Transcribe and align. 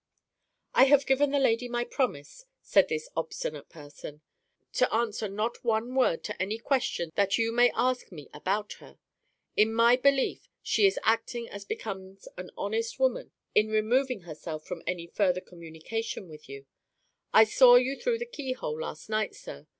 "I 0.73 0.85
have 0.85 1.05
given 1.05 1.29
the 1.29 1.37
lady 1.37 1.67
my 1.67 1.83
promise," 1.83 2.45
said 2.63 2.87
this 2.89 3.07
obstinate 3.15 3.69
person, 3.69 4.21
"to 4.73 4.91
answer 4.91 5.29
not 5.29 5.63
one 5.63 5.93
word 5.93 6.23
to 6.23 6.41
any 6.41 6.57
question 6.57 7.11
that 7.13 7.37
you 7.37 7.51
may 7.51 7.69
ask 7.75 8.11
me 8.11 8.27
about 8.33 8.73
her. 8.79 8.97
In 9.55 9.71
my 9.71 9.95
belief, 9.95 10.49
she 10.63 10.87
is 10.87 10.97
acting 11.03 11.47
as 11.47 11.65
becomes 11.65 12.27
an 12.35 12.49
honest 12.57 12.97
woman 12.99 13.31
in 13.53 13.67
removing 13.67 14.21
herself 14.21 14.65
from 14.65 14.81
any 14.87 15.05
further 15.05 15.39
communication 15.39 16.27
with 16.27 16.49
you. 16.49 16.65
I 17.31 17.43
saw 17.43 17.75
you 17.75 17.95
through 17.95 18.17
the 18.17 18.25
keyhole 18.25 18.81
last 18.81 19.07
night, 19.07 19.35
sir. 19.35 19.67